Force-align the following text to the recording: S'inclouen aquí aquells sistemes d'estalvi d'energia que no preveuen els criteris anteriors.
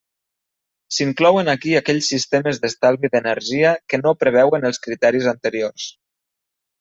S'inclouen 0.95 1.49
aquí 1.51 1.75
aquells 1.79 2.07
sistemes 2.13 2.59
d'estalvi 2.63 3.11
d'energia 3.15 3.73
que 3.93 3.99
no 4.03 4.15
preveuen 4.23 4.65
els 4.71 4.81
criteris 4.87 5.29
anteriors. 5.33 5.87